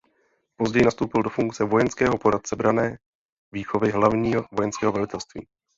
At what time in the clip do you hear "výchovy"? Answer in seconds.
3.51-3.91